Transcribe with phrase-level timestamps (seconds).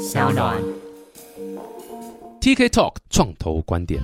[0.00, 0.56] 小暖。
[2.40, 4.00] TK Talk 创投观点。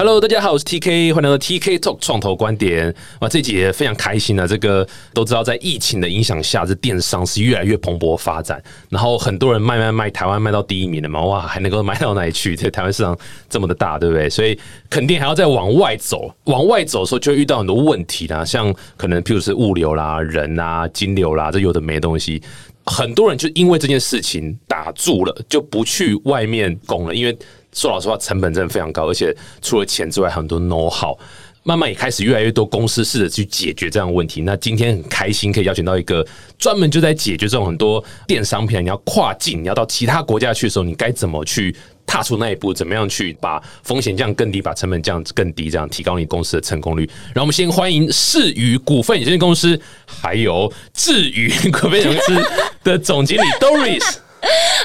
[0.00, 2.94] Hello，大家好，我是 TK，欢迎来到 TK Talk 创投观点。
[3.20, 4.46] 哇，这集也非常开心啊！
[4.46, 8.62] 这个都知道，在疫情的影响下，这电商是越来越蓬勃发展。
[8.88, 12.56] 然后很多人卖卖卖，台湾卖到第一名了嘛，哇，还能够卖到哪里去？
[12.56, 13.14] 这台湾市场
[13.50, 14.30] 这么的大，对不对？
[14.30, 14.58] 所以
[14.88, 16.34] 肯定还要再往外走。
[16.44, 22.42] 往外走的时候，就会遇到很多问题啦，像可能譬如是物流啦、人啊、金流啦，这有的没的东西。
[22.86, 27.38] 很多人就因为这件事情打住了，就不去外面攻了，因为
[27.72, 31.16] 说老实话，成本真的非常高，而且除了钱之外，很多 know how。
[31.62, 34.40] 慢慢也开始越来越多公司试着去解决这样的问题。
[34.40, 36.26] 那今天很开心可以邀请到一个
[36.58, 42.72] 专门就在解决这种很多电商品，你要跨境，你要到其他国家去的时候，你该怎么去踏出那一步？
[42.72, 47.04] 怎么样去把风险降更低，把成本降更低，这样提高你公司的成功率？
[47.26, 52.50] 然后我们先欢迎世宇股份有限公司，还有智宇股份有限公司
[52.82, 54.16] 的总经理 Doris。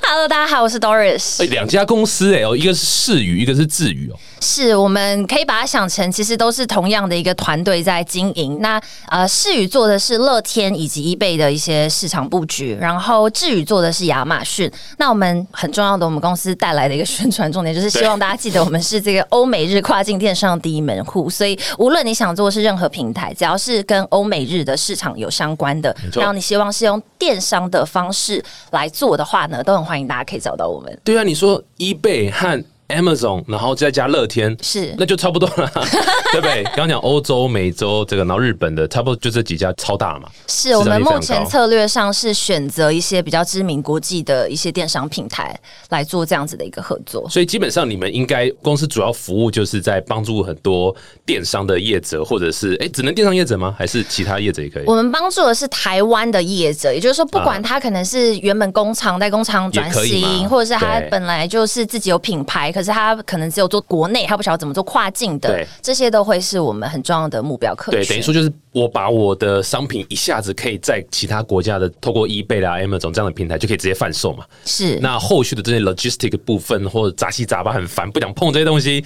[0.01, 1.41] Hello，大家好，我是 Doris。
[1.41, 4.19] 哎，两家公司哎、哦，一个是世宇，一个是智宇哦。
[4.45, 8.59] 是我们可以把它想成，其实都是同样的一个团队在经营。
[8.61, 8.79] 那
[9.09, 14.71] 呃，世宇做的是乐天以及 eBay 的一些市场布局，然后智宇做的是亚马逊。
[14.99, 21.27] 那我们很重要的，我们公司带来的一个宣传重点，就是希望大家记得我们是这个欧美日跨境电商第一门户。
[21.27, 30.95] 所以无论你想做的是任何平台，只要是跟欧美日的市场有相关的，然后你希望是用电商的方式来做的话呢，都很欢迎大家可以找到我们。
[31.03, 35.71] 对啊，你说 eBay 和 Amazon，然后再加乐天，是那就差不多了，
[36.31, 36.63] 对不对？
[36.65, 40.29] 刚刚讲欧洲、美洲这个，然后日本的，差不多就这几家超大了嘛。
[40.47, 47.27] 是我们目前策略上是选择一些比较知名国际的一些电商平台来做这样子的一个合作。
[47.29, 53.75] 所以基本上你们应该公司主要服务就是在帮助很多电商的业者，或者是哎，只能电商业者吗？
[53.77, 54.83] 还是其他业者也可以？
[54.85, 68.01] 我们帮助的是台湾的业者，也就是说，不管他可能是原本工厂在工厂转型，或者是他本来就是自己有品牌，可是他可能只有做国内，他不晓得怎么做跨境的，这些都会是我们很重要的目标客群。
[68.01, 74.43] 对，等于说就是我把我的商品一下子可以在其他国家的透过 eBay 啦、Amazon 这样的平台就可以直接贩售嘛。
[74.65, 79.05] 是那后续的这些 logistic 部分或者杂七杂八很烦，不想碰这些东西，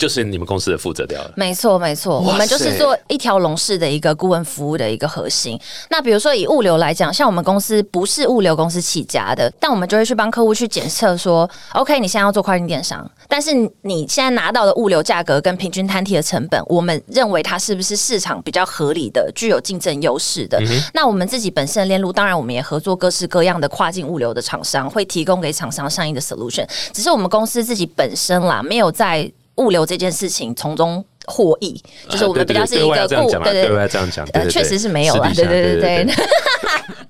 [0.00, 1.30] 就是你们公司的负责掉了。
[1.36, 5.60] 没错，没错，我们就是做一条龙式的一个顾问服务的一个核心。
[5.90, 13.52] 那比如说以物流来讲，像我们公司不是物流公司起家的，但我们就会去帮客户去检测说，OK，你现在要做跨境电商，但是
[13.82, 20.58] 你现在拿到的物流价格跟平均摊提的成本，我们认为它是不是市场比较合理的、具有竞争优势的？
[20.94, 26.66] 那我们自己本身的链路，当然我们也合作各式各样的跨境物流的厂商，会提供给厂商相应的 solution。
[26.94, 36.14] 只是我们公司自己本身啦，没有在物流这件事情从中获益，就是我们比较是一个顾这样讲嘛，对这样讲，对呃，确实是没有啦，私底下对对对对对。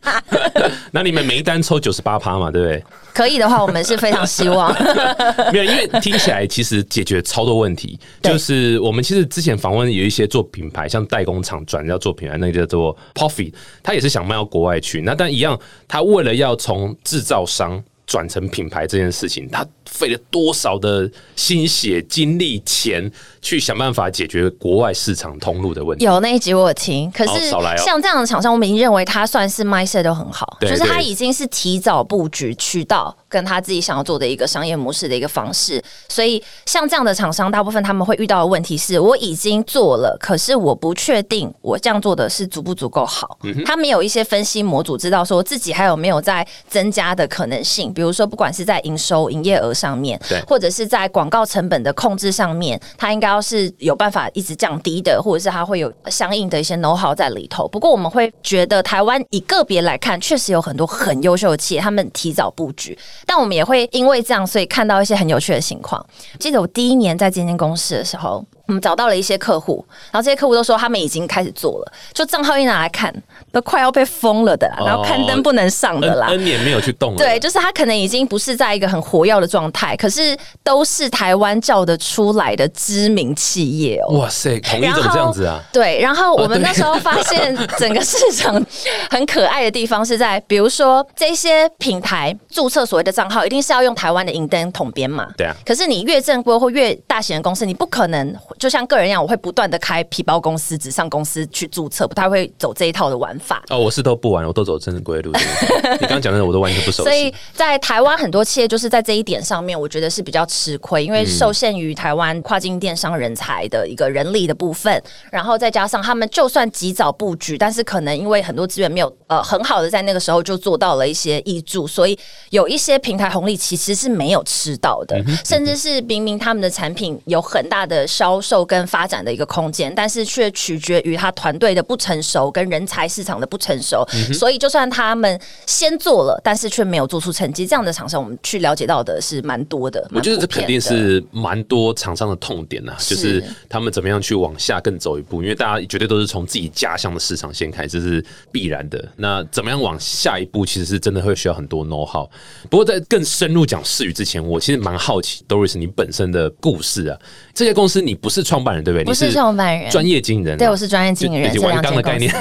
[0.92, 2.84] 那你们每一单抽九十八趴嘛，对不对？
[3.14, 4.72] 可以的话，我们是非常希望。
[5.52, 7.98] 没有，因为听起来其实解决超多问题。
[8.22, 15.00] 就是我们其实之前访问有一些做品牌，像代工厂转要做品牌，那个叫做 Puffy，他也是想卖到国外去。
[15.02, 23.08] 那但一样，他为了要从制造商转成品牌这件事情，他费了多少的心血、精力、钱
[23.42, 26.04] 去想办法解决国外市场通路的问题。
[26.04, 35.82] 有那一集我有听，可是像这样的厂商，我们已经认为他算是 mindset 都很好，就是他已经是提早布局渠道跟他自己想要做的一个商业模式的一个方式。
[36.08, 43.38] 所以像这样的厂商，大部分他们会遇到的问题是：我已经做了，可是我不确定我这样做的是足不足够好。
[43.42, 47.92] 嗯他们有一些分析模组，知道说自己还有没有在增加的可能性。
[47.92, 57.66] 比如说，不管是在营收、营业额上面对，或者是在广告成本的控制上面，他应该要是有办法一直降低的，或者是它会有相应的一些 know how 在里头。
[57.68, 66.04] 不过我们会觉得台湾以个别来看，确实有很多很优秀的企业，他们提早布局，但我们也会因为这样，所以看到一些很有趣的情况。
[66.38, 68.44] 记得我第一年在这间公司的时候。
[68.70, 73.12] 我们找到了一些客户，然后这些客户都说他们已经开始做了，就账号一拿来看，
[73.50, 76.28] 都快要被封了的啦，然后刊登不能上的啦。
[76.28, 84.20] N 年没有去动了，对，就是他可能已经不是在一个很活跃的状态，可是都是台湾叫得出来的知名企业哦。
[84.20, 85.60] 哇塞，统一怎么这样子啊？
[85.72, 88.64] 对，然后我们那时候发现 整个市场
[89.10, 95.26] 很可爱的地方是在，比如说这些品牌注册所谓的账号，一定是要用台湾的银灯统编嘛。
[95.36, 103.62] 对啊可是你越正规或越大型的公司，你不可能就像个人一样，我会不断的开皮包公司、纸上公司去注册，不太会走这一套的玩法。
[103.70, 105.32] 哦，我是都不玩，我都走正规路。
[105.98, 107.04] 你刚刚讲的我都完全不熟悉。
[107.04, 115.02] 所以在台湾很多企业就是在这一点上面，我觉得是比较吃亏，因为受限于台湾跨境电商人才的一个人力的部分，
[115.32, 122.18] 然后再加上他们就算及早布局，但是可能因为很多资源没有呃很好的在那个时候就做到了一些益助，所以
[122.50, 140.06] 有一些平台红利其实是没有吃到的，甚至是明明他们的产品有很大的销售跟发展的一个空间，但是却取决于他团队的不成熟跟人才市场的不成熟，所以就算他们先做了，但是却没有做出成绩，这样的厂商我们去了解到的是蛮多的。
[140.12, 149.08] 我觉得这肯定是蛮多厂商的痛点呐、是就是他们怎么样去往下更走一步，因为大家绝对都是从自己家乡的市场先开，这是必然的。
[149.16, 152.28] 那怎么样往下一步，其实是真的会需要很多 know how。
[152.68, 157.18] 不过在更深入讲事语之前，我其实蛮好奇 Doris 你本身的故事啊。
[157.54, 159.04] 这些公司你不是创办人对不对？
[159.04, 162.32] 不是创办人专业经理人啊、对，我是专业经理人，就刚的概念。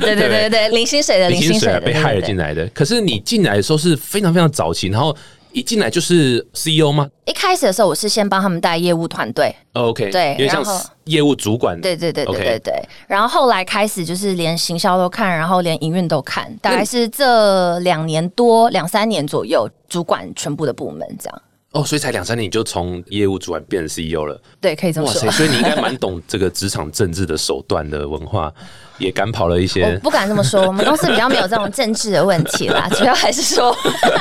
[0.00, 2.52] 对对对对对，零薪水的，零薪水的，被害了进来。
[2.52, 2.66] 的。
[2.68, 5.16] 可是你进来的时候是非常非常早期，然后
[5.52, 11.80] 一进来就是 CEO 吗一开始的时候，我是先帮他们带业务团队，？OK，对然后业务主管。
[11.80, 12.74] 对对对对对对。
[13.08, 21.42] 然后后来开始就是连行销都看，然后连营运都看，大概是这两年多两三年左右，主管全部的部门这样。
[21.76, 24.40] 哦，所以才两三年你就从业务主管变成 CEO 了。
[24.60, 25.28] 对，可以这么哇塞！
[25.32, 28.52] 所以你应该蛮懂这个职场政治的手段的文化，
[28.98, 29.98] 也赶跑了一我些。
[30.02, 33.76] 不敢这么说， 我们公司比较没有这种政治的问题啦， 主要还是说，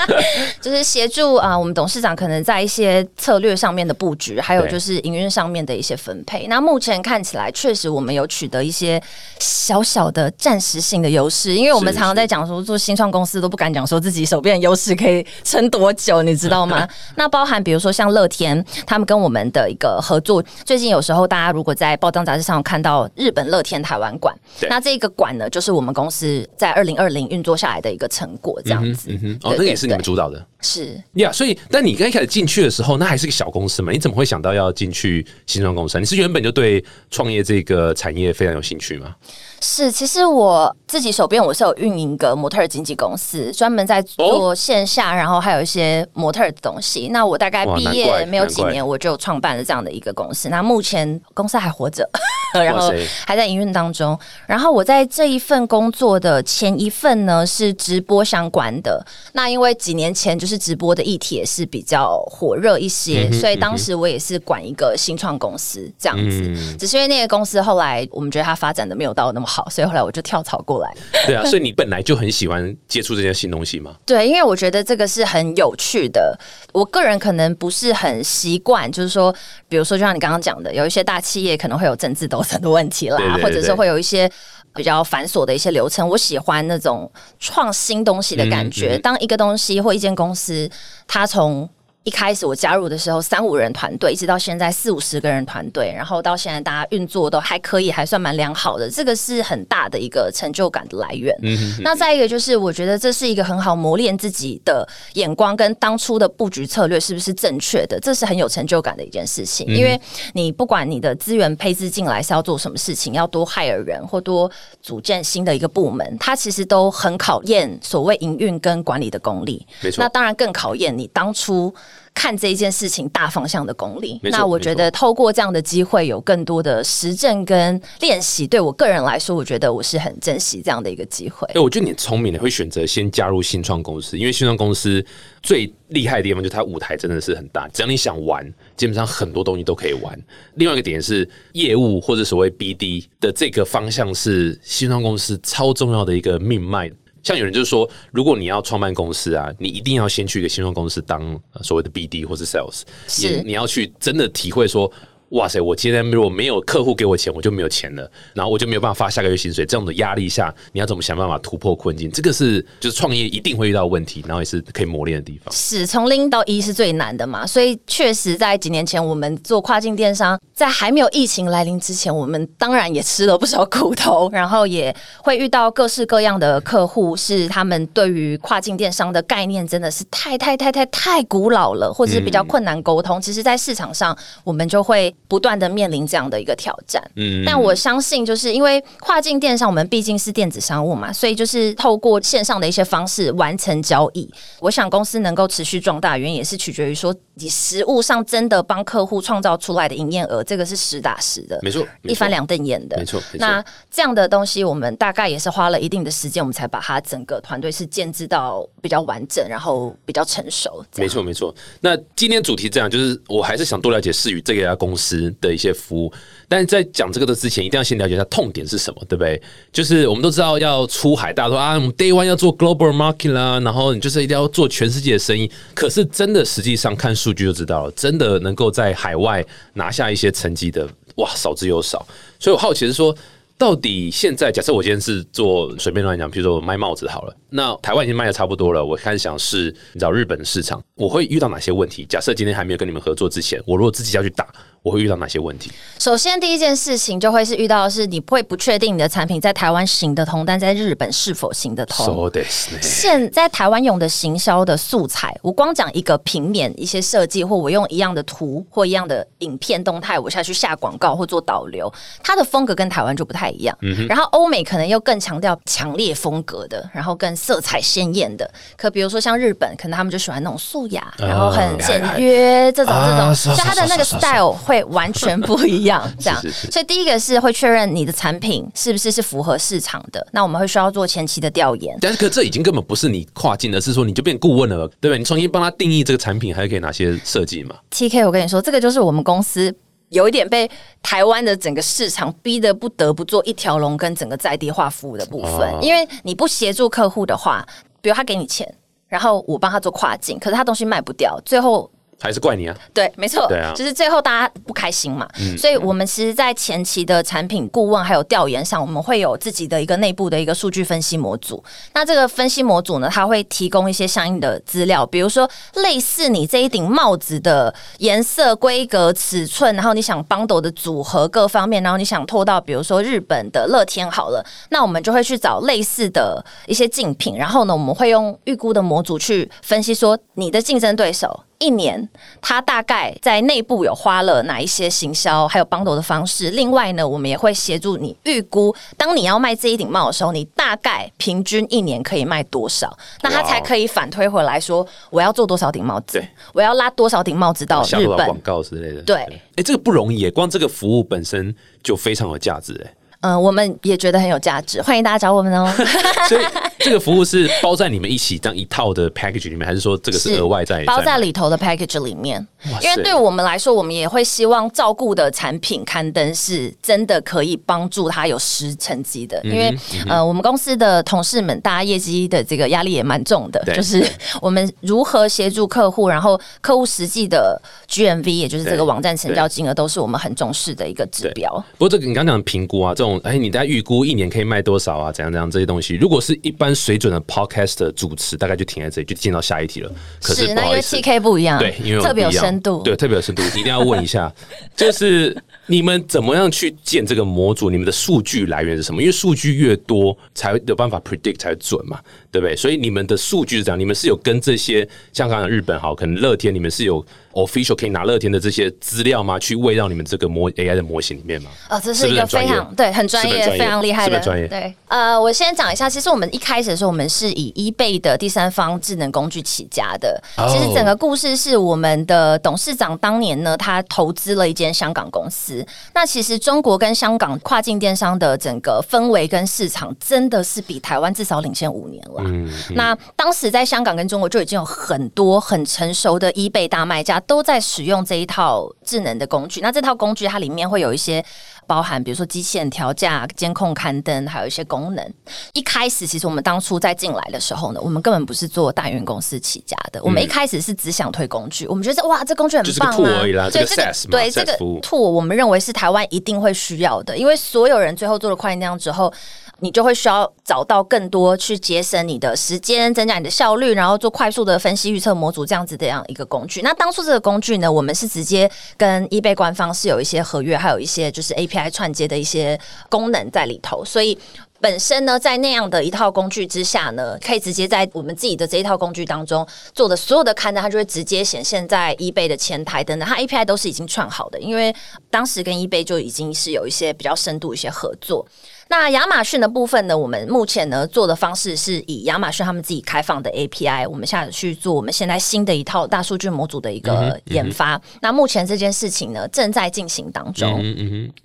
[0.62, 6.48] 就是协助啊、我们董事长可能在一些策略上面的布局，还有就是营运上面的一些分配。
[6.48, 9.02] 那目前看起来，确实我们有取得一些
[9.40, 16.88] 小小的暂时性的优势，因为我们常常在讲说，做新创公司都不敢讲说自己手边的优势可以撑多久，你知道吗？
[17.16, 29.10] 那包含比如说像乐天，他们跟我们的一个合作，最近有时候大家如果在报章杂志上看到日本乐天台湾馆，对那这个馆呢，就是我们公司在二零二零运作下来的一个成果，这样子。
[29.12, 31.32] 嗯哼，哦，对那个也是你们主导的是呀。
[31.32, 33.92] 所以，但你刚一开始进去的时候，那还是个小公司嘛？
[33.92, 36.00] 你怎么会想到要进去新创公司啊？
[36.00, 39.16] 你是原本就对创业这个产业非常有兴趣吗？
[39.62, 47.10] 是，其实我自己手边我是有运营一个模特儿经纪公司，专门在做线下，然后还有一些模特儿的东西。
[47.10, 50.48] 那我大概毕业没有几年，我就创办了这样的一个公司。
[50.48, 52.10] 那目前公司还活着，
[52.56, 52.94] 然后
[53.28, 54.18] 还在营运当中。
[54.48, 59.06] 然后我在这一份工作的前一份呢是直播相关的。
[59.34, 66.42] 那因为几年前就是直播的议题也是比较火热一些，所以当时我也是管一个新创公司这样子。
[66.42, 70.85] 嗯，只是因为那个公司后来我们觉得它发展的没有到那么好，所以后来我就跳槽过来。
[71.26, 73.96] 对啊， 所以你本来就很喜欢接触这些新东西吗？
[74.06, 76.38] 对，因为我觉得这个是很有趣的。
[76.74, 79.34] 我个人可能不是很习惯，就是说，
[79.68, 84.30] 比如说，就像你刚刚讲的，有一些大企业可能会有政治斗争的问题啦，对对对或者是会有一些。
[84.76, 87.10] 比较繁琐的一些流程，我喜欢那种
[87.40, 88.98] 创新东西的感觉。
[88.98, 90.70] 嗯嗯当一个东西或一间公司，
[91.08, 91.70] 它从
[92.06, 101.36] 一开始我加入的时候三五人团队，一直到现在四五十个人团队，然后到现在大家运作都还可以，还算蛮良好的，这个是很大的一个成就感的来源。
[101.42, 109.66] 嗯那再一个就是，我觉得这是一个很好磨练自己的眼光跟当初的布局策略是不是正确的，这是很有成就感的一件事情。
[109.66, 110.00] 因为
[110.34, 114.50] 你不管你的资源配置进来是要做什么事情，要多害尔人或多
[114.80, 119.66] 组建新的一个部门，它其实都很考验所谓营运跟管理的功力。
[119.82, 121.74] 没错那当然更考验你当初。
[122.14, 131.60] 看这一件事情大方向的功力，那我觉得透过这样的机会，有更多的实证跟练习，对我个人来说，我觉得我是很珍惜这样的一个机会哎、。
[131.60, 135.06] 我觉得你很聪明的，会选择先加入新创公司，因为新创公司
[135.44, 138.44] 最厉害的地方就是它舞台真的是很大，只要你想玩，
[138.78, 140.18] 基本上很多东西都可以玩。
[140.56, 146.90] 另外一个点是业务或者所谓 BD 的这个方向是新创公司超重要的一个命脉。
[147.26, 154.90] 像有人就是说，如果你要创办公司啊，你一定要先去一个新创公司当呃所谓的 BD 或是 Sales，是你要去真的体会说。
[155.36, 155.60] 哇塞！
[155.60, 159.66] 我今天如果没有客户给我钱，我就没有钱了，然后我就没有办法发下个月薪水。
[159.66, 162.10] 这种的压力下，你要怎么想办法突破困境？
[162.10, 165.54] 这个是就是创业一定会遇到问题，然后也是可以磨练的地方。
[165.54, 183.22] 是从零到一是最难的嘛，所以确实在几年前我们做跨境电商，在还没有疫情来临之前，我们当然也吃了不少苦头，然后也会遇到各式各样的客户，是他们对于跨境电商的概念真的是太太太太太古老了，或者是比较困难沟通。
[183.22, 187.02] 其实，在市场上，我们就会不断的面临这样的一个挑战。
[187.16, 194.30] 嗯但我相信，就是因为跨境电商，我们毕竟是电子商务嘛，所以就是透过线上的一些方式完成交易。
[194.60, 202.98] 我想公司能够持续壮大，原因也是取决于说你实物上真的帮客户创造出来的营业额，这个是实打实的，没错，一翻两瞪眼的。
[202.98, 210.84] 没错那这样的东西，我们大概也是花了一定的时间，我们才把它整个团队是建制到比较完整，然后比较成熟。
[210.96, 211.54] 没错，没错。
[211.82, 216.12] 那今天主题这样，就是我还是想多了解世宇这家公司的一些服务。
[216.48, 219.42] 但是在讲这个的之前，一定要先了解一下痛点是什么，对不对？
[219.72, 225.50] 就是我们都知道要出海，大家说啊，我们 Day One 要做 Global Market 啦，然后你就是一定要做全世界的生意。
[225.74, 232.06] 可是真的实际上看数据就知道了，真的能够在海外拿下一些成绩的，哇，少之又少。
[232.40, 233.16] 所以我好奇是说。
[233.58, 242.06] 到底现在，假设我今天是做随便乱讲，比如说我卖帽子好了，那台湾已经卖的差不多了，我开始想是你知道日本市场，我会遇到哪些问题？
[242.10, 244.46] 假设今天还没有跟你们合作之前，我如果自己要去打，
[244.86, 245.72] 我会遇到哪些问题？
[245.98, 252.06] 首先，第一件事情就会是遇到的是你会不确定你的产品在台湾行得通，但在日本是否行得通。
[252.06, 252.42] So
[252.80, 263.76] 现在台湾用的行销的素材，我光讲一个平面一些设计，或我用一样的图或一样的影片动态，我下去下广告或做导流，它的风格跟台湾就不太一样。
[264.08, 268.48] 然后欧美可能又更强调强烈风格的，然后更色彩鲜艳的。
[268.78, 276.08] 可比如说像日本，可能他们就喜欢那种素雅，然后很简约这种这种，啊所以它的那个 style 会完全不一样。
[276.20, 281.98] 这样是是是，所以第一个是会确认你的产品是不是是符合市场的，那我们会需要做前期的调研。
[282.02, 285.18] 但是可这已经根本不是你跨境，的是说你就变顾问了，对不对？
[285.18, 289.74] 你重新帮他定义这个产品，还可以哪些设计嘛？T K，我跟你说，这个就是我们公司
[290.10, 290.70] 有一点被
[291.02, 295.70] 台湾的整个市场逼得不得不做一条龙跟整个在地化服务的部分。
[295.72, 297.66] 哦因为你不协助客户的话，
[298.02, 298.72] 比如他给你钱，
[299.08, 302.76] 然后我帮他做跨境，可是他东西卖不掉，最后还是怪你啊？
[302.94, 311.64] 对，没错，对啊嗯就是最后大家不开心嘛，所以我们其实，在前期的产品顾问还有调研上，我们会有自己的一个内部的一个数据分析模组。
[311.94, 331.44] 那这个分析模组呢，它会提供一些相应的资料，比如说类似你这一顶帽子的颜色、规格、尺寸，然后你想 bundle 的组合各方面，然后你想拖到比如说日本的乐天好了，那我们就会去找类似的一些竞品，然后呢，我们会用预估的模组去分析说你的竞争对手。
[331.60, 332.08] 一年，
[332.42, 336.52] 他大概在内部有花了哪一些行销，还有 bundle 的方式。
[336.52, 348.40] 另外呢，我们也会协助你预估，当你要卖这一顶帽的时候，你大概平均一年可以卖多少，那他才可以反推回来说，我要做多少顶帽子，我要拉多少顶帽子到日本广。
[348.42, 349.02] 告之类的？
[349.02, 349.16] 对
[349.56, 352.94] 哎、这个不容易耶，光这个服务本身就非常有价值哎。
[353.26, 355.68] 嗯、我们也觉得很有价值，欢迎大家找我们哦。
[356.30, 356.46] 所以
[356.78, 362.46] 这个服务是包在你们一起这样一套的 package 里面，还是说这个是额外在包在在里头的 package 里面
[362.84, 369.42] 因为对我们来说，我们也会希望照顾的产品刊登是真的可以帮助他有实成绩嗯的。
[369.46, 369.76] 因为
[370.08, 374.06] 呃，我们公司的同事们，大家业绩的这个压力也蛮重的，对就是
[374.42, 381.52] 我们如何协助客户，然后客户实际的 GMV，也就是这个网站成交金额，都是我们很重视的一个指标。
[381.78, 385.12] 不过这个你刚刚讲评估啊，这种哎，你大概预估一年可以卖多少啊？
[385.12, 389.92] 怎样怎样这些东西，如果是一般水准的 podcast 的主持，大概就停在这里，就进到下一题了。
[390.22, 394.32] 可是不那因为好意思 TK 不一样，对，因为特别有深度，对，特别有深度，一定要问一下，
[394.76, 395.36] 就是
[395.68, 397.70] 你们怎么样去建这个模组？
[397.70, 399.02] 你们的数据来源是什么？
[399.02, 402.00] 因为数据越多，才有办法 predict 才准嘛，
[402.36, 402.54] 对不对？
[402.54, 409.40] 所以你们的数据是这样，你们是有跟这些像刚刚日本好，可能乐天，你们是有 official 可以拿乐天的这些资料吗？
[409.40, 411.50] 去喂到你们这个模 AI 的模型里面吗？
[411.70, 420.22] 哦，这是是一个非常对很专业、非常厉害的专业对，呃，我先讲一下，其实我们一开始的时候，我们是以 eBay 的第三方智能工具起家的。
[420.38, 425.66] 哦其实整个故事是我们的董事长当年呢，他投资了一间香港公司。
[425.94, 432.24] 那其实中国跟香港跨境电商的整个氛围跟市场，真的是比台湾至少领先五年了。
[432.26, 439.62] 嗯，那当时在香港跟中国就已经有很多很成熟的 eBay 大卖家都在使用这一套智能的工具。
[439.62, 441.24] 那这套工具它里面会有一些
[441.68, 445.14] 包含，比如说机器人调价、监控刊登，还有一些功能。
[445.54, 459.14] 一开始其实我们当初在进来的时候呢，我们根本不是做大元公司起家的，我们一开始是只想推工具，我们觉得哇，这工具很棒啊，而已啦对这个对这个 tool，我们认为是台湾一定会需要的，因为所有人最后做了跨境电商之后。
[459.62, 466.62] 你就会需要找到更多去节省你的时间、增加你的效率，然后做快速的分析预测模组这样子的样一个工具。
[466.62, 472.60] 那当初这个工具呢，我们是直接跟 eBay 官方是有一些合约，还有一些就是 API API 串接的一些
[472.90, 474.18] 功能在里头，所以。
[474.62, 479.46] 本身呢，在那样的一套工具之下呢，可以直接在我们自己的这一套工具当中
[479.76, 484.74] 做的所有的刊登，它就会直接显现在 eBay 的前台等等，它 API 都是已经串好的，因为
[485.12, 488.26] 当时跟 eBay 就已经是有一些比较深度一些合作。
[488.68, 489.98] 那亚马逊的部分呢？
[489.98, 497.80] 我们目前呢做的方式是以亚马逊他们自己开放的 API，我们现在去做我们现在新的一套大数据模组的一个研发。
[498.02, 500.62] 那目前这件事情呢正在进行当中。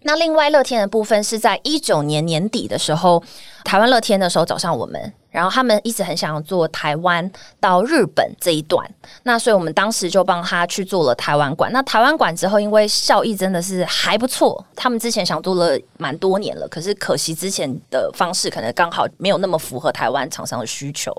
[0.03, 3.23] 那另外乐天的部分是在一九年年底的时候，
[3.65, 5.13] 台湾乐天的时候找上我们。
[5.31, 8.85] 然后他们一直很想要做台湾到日本这一段，
[9.23, 11.71] 那所以我们当时就帮他去做了台湾馆。
[11.73, 21.15] 那台湾馆之后，因为效益真的是还不错，他们之前想做了蛮多年了，可是可惜之前的方式可能刚好没有那么符合台湾厂商的需求，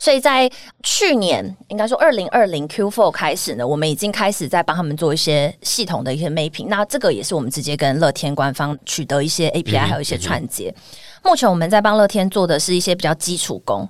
[0.00, 0.50] 所以在
[0.82, 6.68] 去年应该说二零二零 Q Four 开始呢，我们已经开始在帮他们做一些系统的一些 mapping。
[6.68, 10.74] 那这个也是我们直接跟乐天官方取得一些 API，还有一些串接。
[11.22, 13.86] 目前我们在帮乐天做的是一些比较基础工，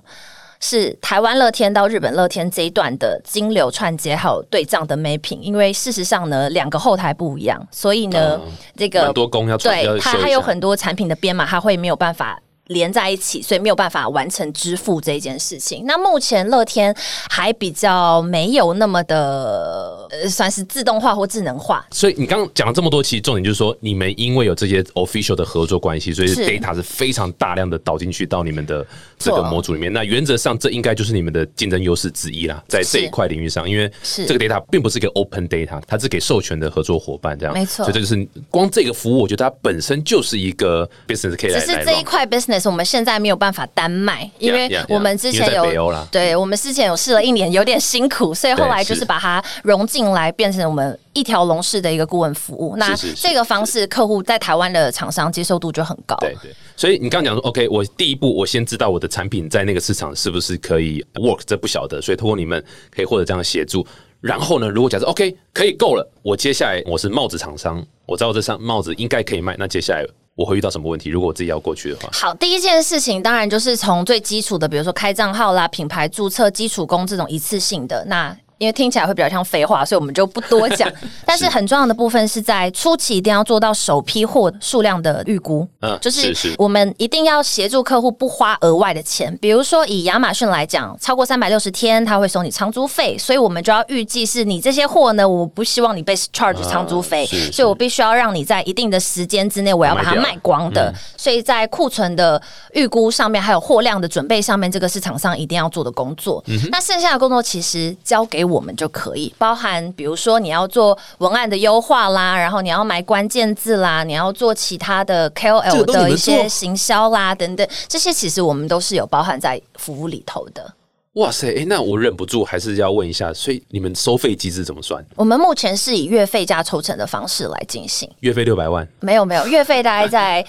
[0.59, 5.39] 是台湾乐天到日本乐天这一段的金流串接还有对账的 mapping。
[5.39, 8.37] 因为事实上呢，两个后台不一样，所以呢，
[8.75, 12.37] 这个多工要对它还有很多产品的编码，它会没有办法。
[12.71, 15.83] 连在一起，所以没有办法完成支付这件事情。
[15.85, 16.95] 那目前乐天
[17.29, 21.85] 还比较没有那么的，呃，算是自动化或智能化。
[21.91, 28.85] 所以你刚刚讲了这么多，其实重点就是说，你们因为有这些 official 的合作关系，所以 data 是非常大量的导进去到你们的
[29.19, 29.91] 这个模组里面。
[29.91, 37.53] 那原则上，这应该就是你们的竞争优势之一啦，在这一块领域上，因为这个 data 并不是一个 open data，它是给授权的合作伙伴这样。
[37.53, 41.59] 没错，所以这就是光这个服务，我觉得它本身就是一个 business 可以来。
[41.59, 42.60] 只是这一块 business。
[42.69, 52.75] 我们现在没有办法单卖，因为我们之前有对我们之前有试了一年，有点辛苦，所以后来就是把它融进来，变成我们一条龙式的一个顾问服务。
[52.77, 56.15] 那这个方式，客户在台湾的厂商接受度就很高。
[56.19, 63.85] 对对，所以你刚刚讲说，OK，我第一步我先知道我的产品在那个市场是不是可以 work，这不晓得，所以通过你们可以获得这样的协助。
[64.19, 70.05] 然后呢，如果假设 OK 可以够了，我接下来我是帽子厂商，我知道这上帽子应该可以卖，那接下来。
[70.41, 71.09] 我会遇到什么问题？
[71.09, 78.35] 如果我自己要过去的话，好，第一件事情当然就是从最基础的，比如说开账号啦、品牌注册、基础工这种一次性的那。
[78.61, 80.87] 因为听起来会比较像废话，所以我们就不多讲。
[81.25, 89.35] 但是很重要的部分是在初期一定要做到首批货数量的预估，嗯，就是我们一定要协助客户不花额外的钱。
[89.41, 100.93] 比如说以亚马逊来讲，超过三百六十天他会收你仓租费，所以我们就要预计是你这些货呢，我不希望你被 charge 仓租费，所以我必须要让你在一定的时间之内我要把它卖光的。
[101.17, 102.39] 所以在库存的
[102.73, 106.43] 预估上面，还有货量的准备上面，这个是厂商一定要做的工作。
[106.47, 120.73] 嗯那剩下的工作其实交给我们就可以，包含比如说你要做文案的优化啦，然后你要买关键字啦，你要做其他的 KOL 的一些行销啦等等，这些其实我们都是有包含在服务里头的。
[121.13, 125.05] 哇塞，哎，那我忍不住还是要问一下，所以你们收费机制怎么算？
[125.15, 128.87] 我们目前是以月费加抽成的方式来进行，月费六百万？
[129.01, 130.45] 没有没有，月费大概在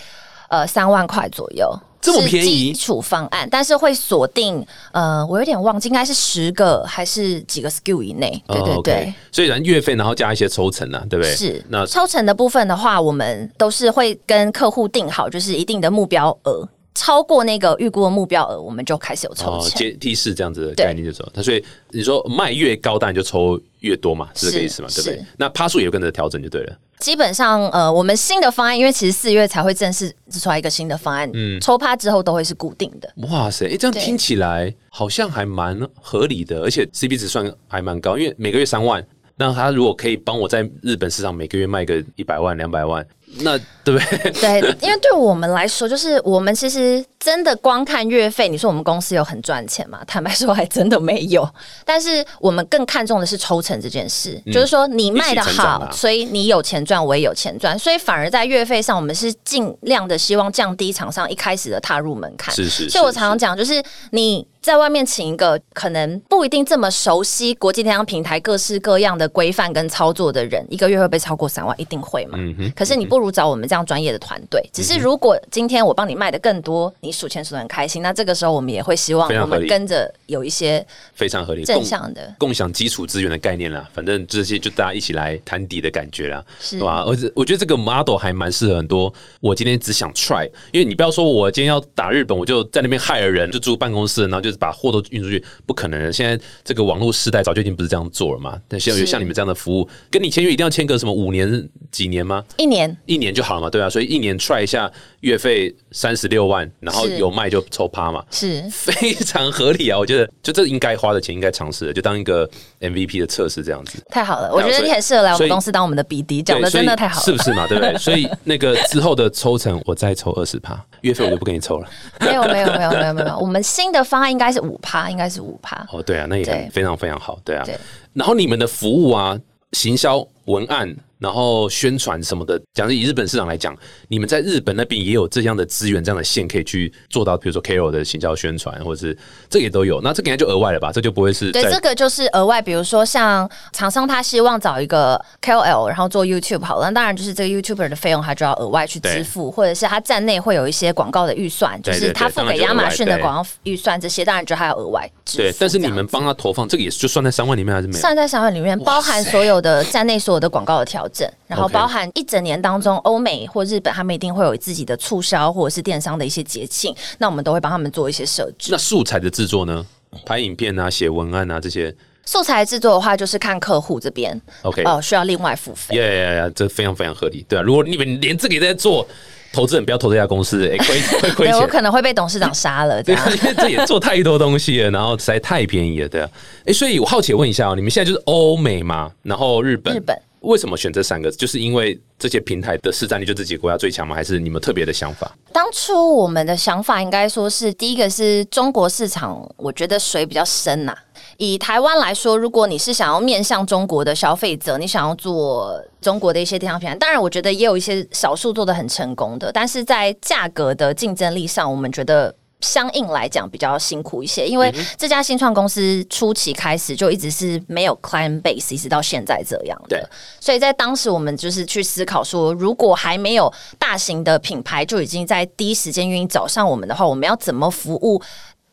[0.48, 1.68] 呃三万块左右。
[2.02, 2.72] 这么便宜？
[2.72, 8.42] 基础方案，但是会锁定，呃，我有点忘记，应该是十个还是几个 skill 以内？
[8.48, 9.14] 对对对。
[9.30, 11.34] 所以，咱月费，然后加一些抽成啊，对不对？
[11.34, 11.64] 是。
[11.68, 19.70] 那抽成的部分的话，我们都是会跟客户定好，就是一定的目标额，超过那个预估的目标额，我们就开始有抽成。
[19.78, 21.26] 阶梯式这样子的概念就走。
[21.32, 24.88] 他所以你说卖越高，当然就抽越多嘛，是这个意思嘛？
[24.94, 25.24] 对不对？
[25.38, 26.78] 那趴数也跟着调整就对了。
[26.98, 33.12] 基本上，呃，我们新的方案，因为其实四月才会正式制出来一个新的方案，嗯，抽趴之后都会是固定的。
[33.28, 43.04] 哇塞，哎，这样听起来好像还蛮合理的，而且 CP 值算还蛮高，因为每个月三万，那他如果可以帮我在日本市场每个月卖个一百万、两百万。
[43.40, 44.30] 那对不对？
[44.60, 50.00] 对，因为对我们来说，就是我们其实真的光看月费，你说我们公司有很赚钱吗？
[50.06, 51.48] 坦白说，还真的没有。
[51.84, 62.54] 但是我们更看重的是抽成这件事，就是说你卖的好，所以你有钱赚，我也有钱赚，所以反而在月费上，我们是尽量的希望降低厂商一开始的踏入门槛。
[62.54, 62.88] 是是。
[62.90, 71.74] 所以我常常讲，就是你在外面请一个可能不一定这么熟悉国际电商平台各式各样的规范跟操作的人，一个月会被超过三万？
[71.80, 72.38] 一定会嘛。
[72.38, 72.72] 嗯哼。
[72.76, 73.21] 可是你不。
[73.22, 74.60] 不如找我们这样专业的团队。
[74.72, 83.88] 只是如果今天我帮你卖的更多，你数钱数的很开心，那这个时候我们也会希望我们跟着有一些非常合理正向的共享基础资源的概念啦。
[83.94, 87.04] 反正这些就大家一起来谈底的感觉啦，是吧？
[87.06, 89.14] 而且我觉得这个 model 还蛮适合很多。
[89.38, 96.12] 我今天只想 try，因为你不要说我今天要打日本，我就在那边害了人，就住办公室，然后就是把货都运出去，不可能。
[96.12, 98.60] 现在这个网络时代早就已经不是这样做了嘛。
[98.66, 102.44] 但现在有像你们这样的服务，跟你签约一定要签个什么五年几年吗？
[102.56, 102.82] 一年。
[103.12, 109.98] 一年就好了嘛，对啊，所以一年 try 一下，月费三十六万，然后有卖就抽趴嘛，是非常合理啊！
[109.98, 112.48] 我觉得就这应该花的钱应该尝试的，就当一个
[112.80, 114.02] MVP 的测试这样子。
[114.08, 117.24] 太好了，我觉得你很适合来我们公司当我们的 BD，讲的真的太好了。
[117.24, 117.66] 是不是嘛？
[117.68, 117.94] 对不对？
[118.00, 121.88] 所以那个之后的抽成，我再抽二十趴，月费我就不给你抽了。
[122.20, 125.86] 没有没有没有没有没有，我们新的方案应该是五趴，应该是五趴。
[125.92, 127.76] 哦，对啊，那也很非常非常好，对啊对。
[128.14, 129.38] 然后你们的服务啊，
[129.72, 133.76] 行销文案，然后宣传什么的，假设以日本市场来讲，
[134.08, 139.16] 你们在日本那边也有这样的资源、这样的线可以去做到，比如说 KOL 的行销宣传，或者是
[139.48, 140.00] 这个也都有。
[140.02, 140.90] 那这个应该就额外了吧？
[140.90, 155.42] 这就不会是对，这个就是额外，比如说像厂商他希望找一个 KOL，然后做 YouTube 好了，那当然就是这个 YouTuber 的费用他就要额外去支付，或者是他站内会有一些广告的预算，就是他付给亚马逊的广告预算这些，当然就还要额外支付。
[155.44, 158.00] 对，但是你们帮他投放，这个也是就算在三万里面还是没有？
[158.00, 168.78] 算在三万里面，包含所有的站内所有的广告的调整，然后包含一整年当中，欧美或日本他们一定会有自己的促销或者是电商的一些节庆，那我们都会帮他们做一些设置那。
[168.78, 169.84] 素材的制作呢？
[170.26, 171.94] 拍影片啊、写文案啊这些
[172.26, 175.94] 素材制作的话，就是看客户这边，OK，哦、需要另外付费。
[175.94, 177.62] 耶耶耶，这非常非常合理，对啊。
[177.62, 179.06] 如果你们连这个也在做，
[179.52, 181.54] 投资人不要投这家公司，哎、亏 会亏钱。
[181.54, 186.28] 对我可能会被董事长杀了，这对啊，因 为这也做太多东西了，然后实在太便宜了，对啊。
[186.66, 191.30] 哎、所以我好奇地问一下哦，你们现在就是欧美嘛，然后日本，日本为什么选这三个？
[191.30, 194.14] 就是因为这些平台的市占率就这几个国家最强吗？
[194.14, 195.30] 还是你们特别的想法？
[195.52, 200.94] 当初我们的想法应该说是，第一个是中国市场，我觉得水比较深呐、
[201.38, 212.34] 以台湾来说，如果你是想要面向中国的消费者，你想要做中国的一些电商平台，当然我觉得也有一些少数做的很成功的，但是在价格的竞争力上，我们觉得。
[212.62, 220.08] 相应来讲比较辛苦一些，因为这家新创公司初期开始就一直是没有 client base，一直到现在这样对的。
[220.40, 228.22] 所以在当时我们就是去思考说，如果还没有大型的品牌就已经在第一时间愿意找上我们的话，我们要怎么服务？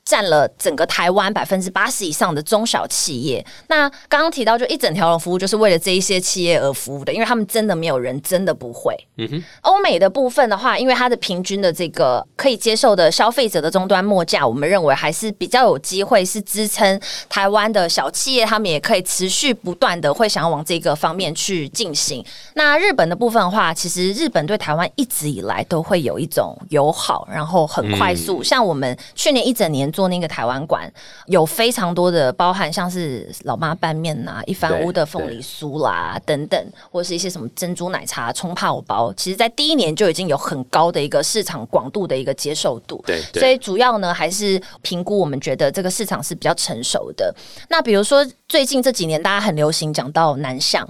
[0.09, 3.45] 占了整个台湾百分之八十以上的中小企业。
[3.67, 8.97] 那刚刚提到，就一整条龙服务，就是为了这一些企业而服务的，因为他们真的没有人真的不会。
[9.17, 22.25] 嗯哼欧美的部分的话，因为它的平均的这个可以接受的消费者的终端末价，我们认为还是比较有机会是支撑台湾的小企业，他们也可以持续不断的会想要往这个方面去进行。
[22.55, 28.41] 那日本的部分的话，其实日本对台湾一直以来都会有一种友好，然后很快速。
[28.43, 30.89] 像我们去年一整年做那个台湾馆，
[31.25, 36.57] 有非常多的包含像是老妈拌面呐、一番屋的凤梨酥啦等等，
[36.89, 43.03] 或是一些什么珍珠奶茶、冲泡包，其实在第一年就已经有很高的一个市场广度的一个接受度。
[43.05, 47.35] 对对所以主要呢还是评估我们觉得这个市场是比较成熟的。
[47.67, 50.87] 那比如说最近这几年大家很流行讲到南向。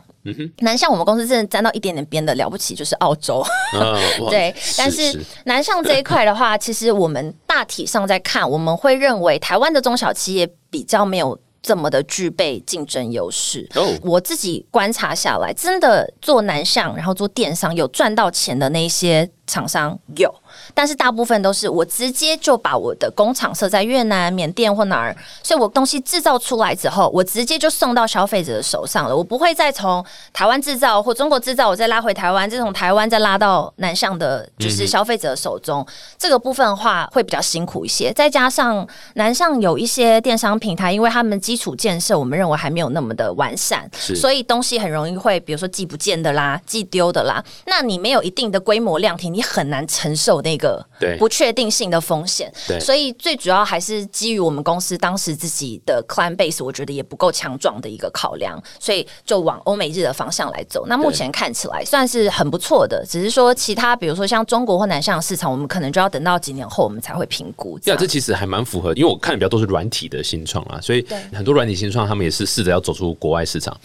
[0.60, 3.40] 南向我们公司真的沾到一点点边的了不起，就是澳洲。
[3.74, 11.40] 啊， 对，但是南向这一块的话，其实我们大体上在看，我们会认为台湾的中小企业比较没有。
[11.62, 20.34] 这么的具备竞争优势哦我自己观察下来，真的做南向，然后做电商有赚到钱的那一些厂商有，
[20.74, 35.86] 但是大部分都是我直接就把我的工厂设在越南、缅甸或哪儿，所以我东西制造出来之后，我直接就送到消费者的手上了，我不会再从台湾制造或中国制造，我再拉回台湾，再从台湾再拉到南向的，就是消费者手中。
[36.18, 47.44] 这个部分的话会比较辛苦一些，再加上南向有一些电商平台，因为他们基础建设我们认为还没有那么的完善，是所以东西很容易会，比如说寄不见的啦，寄丢的啦。
[47.66, 52.52] 那你没有一定的规模量体，你很难承受那个对不确定性的风险。
[52.68, 60.86] 对所以最主要还是基于我们公司当时自己的 client base，我觉得也不够强壮的一个考量，所以就往欧美日的方向来走。
[60.88, 67.78] 那目前看起来算是很不错的，只是说其他比如说像中国或南向市场，我们可能就要等到几年后我们才会评估。
[67.80, 73.76] 对啊，这其实还蛮符合，因为我看的比较多是软体的新创啊，所以很多软体新创他们也是试着要走出国外市场。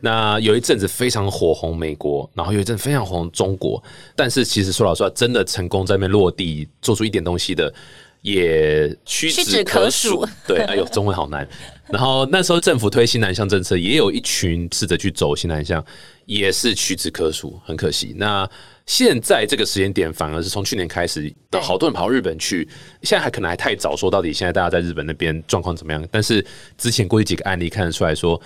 [0.00, 3.82] 那有一阵子非常火红美国，然后有一阵非常红中国，
[4.16, 7.72] 但是其实说老实话，真的成功在那边落地做出一点东西的，
[8.22, 10.28] 也屈屈指指可可数数。
[10.46, 11.46] 对， 哎呦，中文好难。
[11.88, 15.84] 然后那时候政府推新南向政策，也有一群试着去走新南向，
[16.24, 18.14] 也是屈指可数，很可惜。
[18.16, 18.48] 那
[18.86, 22.66] 现在这个时间点，反而是从去年开始，对好多人跑到日本去，
[23.02, 26.02] 现在还可能还太早说到底现在大家在日本那边状况怎么样。
[26.10, 26.44] 但是
[26.78, 28.40] 之前过去几个案例看得出来说。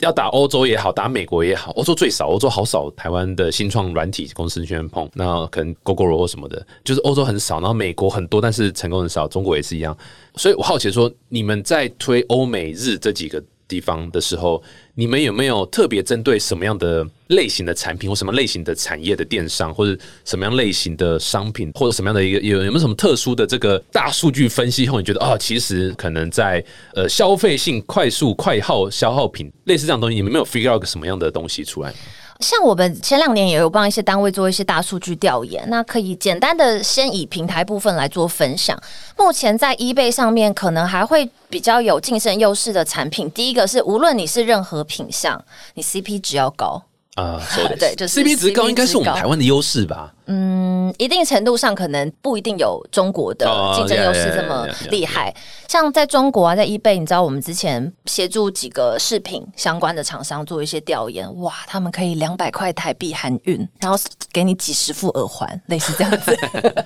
[0.00, 9.96] 要打欧洲也好，打美国也好，欧洲最少，欧洲好少台湾的新创软体公司去碰，那可能 GoGo 或什么的，就是欧洲很少，然后美国很多，但是成功很少，中国也是一样。
[10.36, 14.60] 所以我好奇说，你们在推欧美日这几个地方的时候，
[14.96, 26.62] 你们有没有特别针对什么样的类型的产品或什么类型的产业的电商，或者什么样类型的商品，或者什么样的一个有有没有什么特殊的这个大数据分析后，你觉得啊、其实可能在
[26.94, 31.94] 呃消费性快速快耗消耗品类似这样东西，你们没有 figure out 个什么样的东西出来？
[32.40, 38.80] 像我们前两年也有帮一些单位做一些大数据调研，那可以简单的先以平台部分来做分享。
[39.16, 45.42] 目前在 eBay 上面可能还会比较有竞争优势的产品，第一个是无论你是任何品相，
[45.74, 46.82] 你 CP 值要高，
[47.16, 47.40] 啊，
[47.78, 50.12] 对就是 CP 值高应该是我们台湾的优势吧？
[50.32, 55.34] 嗯，一定程度上可能不一定有中国的哦竞争优势这么.厉害。
[55.66, 63.98] 像在中国啊，在 eBay，你知道我们之前协助几个饰品相关的厂商做一些调研，哇，他们可以两百块台币含运，然后
[64.32, 66.36] 给你几十副耳环，类似这样子，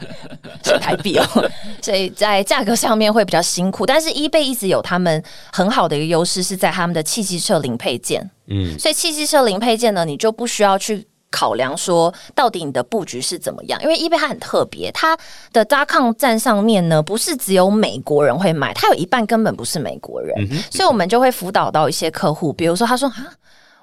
[0.65, 1.51] 是台币哦。
[1.83, 8.31] 所以在价格上面会比较辛苦，但是 eBay 一直有他们很好的一个优势，是在他们的汽机车零配件。
[8.47, 15.19] 嗯，所以汽机车零配件呢，你就不需要去考量说到底你的布局是怎么样，因为 eBay 它很特别，它
[15.53, 23.33] 的 .com 站上面呢，不是只有美国人会买，它有一半根本不是美国人，所以我们就会辅导到一些客户，比如说他说啊。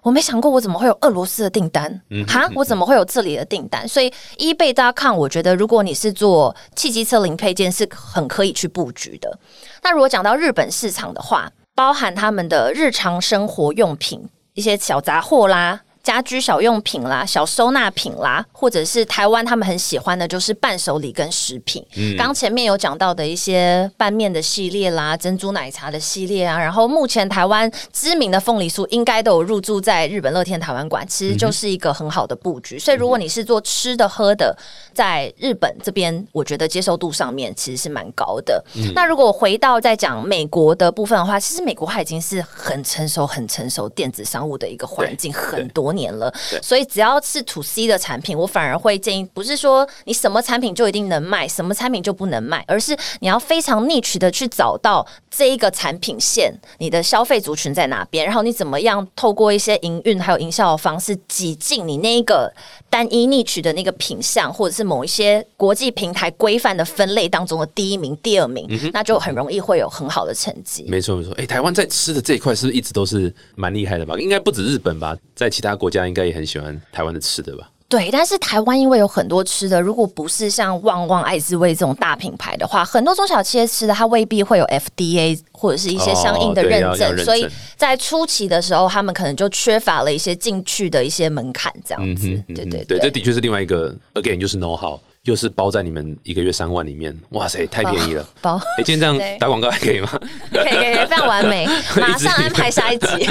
[0.04, 3.88] 我没想过我怎么会有俄罗斯的订单，哈，我怎么会有这里的订单？
[3.88, 9.38] 所以 eBay.com，我觉得如果你是做汽机车零配件，是很可以去布局的。
[9.84, 15.82] 那如果讲到日本市场的话，包含他们的日常生活用品、一些小杂货啦。
[16.04, 21.86] 家居小用品啦、小收纳品啦，或者是台湾他们很喜欢的，就是伴手礼跟食品。
[22.18, 32.80] 刚刚前面有讲到的一些拌面的系列啦、珍珠奶茶的系列啊，然后目前台湾知名的凤梨酥应该都有入驻在日本乐天台湾馆，其实就是一个很好的布局。
[32.80, 34.58] 所以如果你是做吃的喝的，
[34.94, 38.64] 在日本这边，我觉得接受度上面其实是蛮高的。
[38.76, 62.52] 嗯那如果回到再讲美国的部分的话，其实美国它已经是很成熟、很成熟电子商务的一个环境很多年了，所以只要是 to C 的产品，我反而会建议，不是说你什么产品就一定能卖，什么产品就不能卖，而是你要非常 niche 的去找到这一个产品线，你的消费族群在哪边，然后你怎么样透过一些营运还有营销的方式挤进你那一个
[62.92, 70.86] 单一 niche 的那个品相，或者是某一些国际平台规范的分类当中的第一名、第二名，那就很容易会有很好的成绩。
[70.90, 71.34] 没错没错。
[71.36, 74.20] 哎、台湾在吃的这一块是不是一直都是蛮厉害的吧？
[74.20, 77.71] 应该不止日本吧，在其他国家应该也很喜欢台湾的吃的吧？
[77.92, 92.30] 对，但是台湾因为有很多吃的，如果不是像旺旺、爱滋味这种大品牌的话，很多中小企业吃的它未必会有 FDA 或者是一些相应的认证，所以在初期的时候，他们可能就缺乏了一些进去的一些门槛，这样子。
[92.30, 98.26] 嗯对对对，这的确是另外一个 again 就是 know how，又是包在你们一个月三万里面，哇塞，太便宜了。
[98.42, 100.10] 包哎、今天这样打广告还可以吗？
[100.52, 101.68] 可以可以，非常完美，
[102.00, 103.08] 马上安排下一集。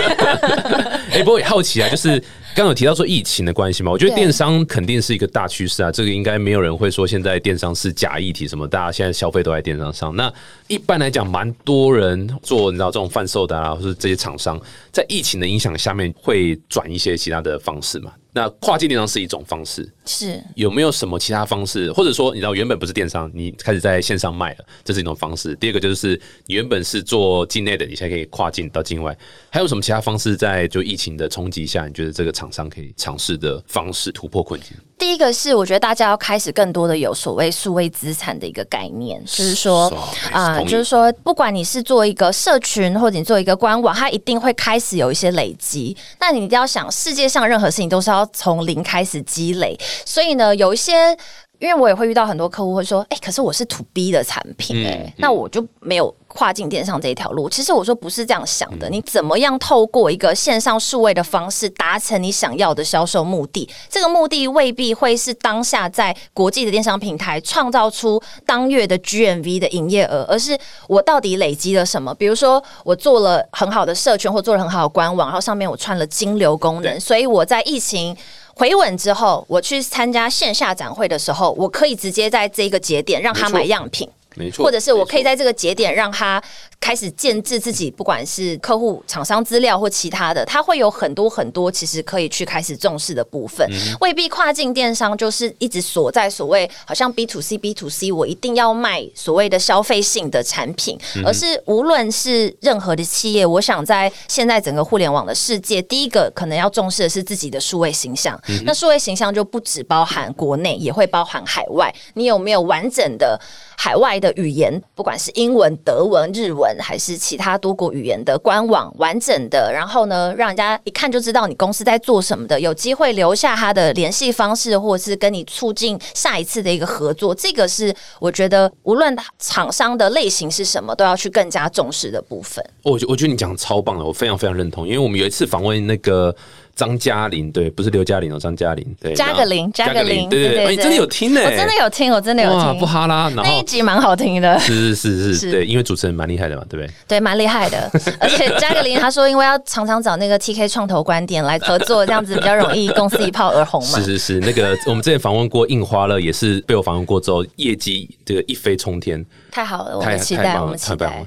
[1.12, 10.14] 哎、不过也好奇啊，就是刚刚有提到说疫情的关系嘛，我觉得电商肯定是一个大趋势啊，这个应该没有人会说现在电商是假议题什么，大家现在消费都在电商上。
[10.16, 10.32] 那
[10.66, 14.60] 一般来讲，蛮多人做你知道这种贩售的啊，或是这些厂商，
[14.92, 18.12] 在疫情的影响下面会转一些其他的方式嘛。
[18.32, 25.54] 那跨境电商是一种方式，是有没有什么其他方式，或者说你知道原本不是电商，你开始在线上卖了，这是一种方式。
[25.56, 29.16] 第二个就是你原本是做境内的，你现在可以跨境到境外，
[29.50, 34.76] 还有什么其他方式在就疫情的冲击下，你觉得这个厂商可以尝试的方式突破困境？
[35.00, 39.90] 第一个是，我觉得大家要开始更多的有所谓数位资产的一个概念，就是说
[40.30, 45.96] 啊、就是说，不管你是做一个社群或者你做一个官网，它一定会开始有一些累积。
[46.20, 51.16] 那你一定要想，世界上任何事情都是要从零开始积累，所以呢，有一些。
[51.60, 57.50] 因为我也会遇到很多客户会说，哎、可是我是 to B 的产品、哎、嗯那我就没有跨境电商这一条路。
[57.50, 63.68] 其实我说不是这样想的，你怎么样透过一个线上数位的方式达成你想要的销售目的？
[63.90, 72.14] 这个目的未必会是当下在国际的电商平台创造出当月的 GMV 的营业额，而是我到底累积了什么？
[72.14, 78.16] 比如说，我做了很好的社群，或做了很好的官网，然后上面我串了金流功能，所以我在疫情。
[78.60, 86.42] 回稳之后，我去参加线下展会的时候，我可以直接在这个节点让他买样品，没错，或者是我可以在这个节点让他
[86.78, 93.66] 开始建制自己，不管是客户、厂商资料或其他的，他会有很多很多其实可以去开始重视的部分。
[93.70, 108.40] 嗯未必跨境电商就是一直锁在所谓好像 B to C、B to C，我一定要卖所谓的消费性的产品，嗯而是无论是任何的企业，我想在现在整个互联网的世界，第一个可能要重视的是自己的数位形象。
[108.48, 111.92] 嗯那数位形象就不只包含国内，也会包含海外。
[112.14, 113.40] 你有没有完整的
[113.76, 132.64] 海外的语言，不管是英文、德文、日文，还是其他多国语言的官网，完整的，然后呢，让人家一看就知道你公司在做什么的，有机会留下他的联系方式，或者是跟你促进下一次的一个合作，这个是我觉得无论厂商的类型是什么，都要去更加重视的部分。
[132.82, 136.34] 我觉我觉得你讲的超棒的，我非常非常认同，因为我们有一次访问那个。
[136.74, 141.40] 张嘉玲，对，不是刘嘉玲哦，张嘉玲，对，加个零，加个零，对对对，你真的有听呢？
[141.44, 146.92] 我真的有听，我真的有听，不哈啦，那一集蛮好听的，是是是是，对，因为主持人蛮厉害的嘛，对不对？
[147.06, 153.98] 对，蛮厉害的， 而且加个零，他说因为要常常找那个 TK 创投观点来合作，这样子比较容易公司一炮而红嘛。
[153.98, 159.24] 是是是，那个我们之前访问过印花乐，也是被我访问过之后，业绩这个一飞冲天。
[159.50, 161.26] 太好了，我们期待，我们期待。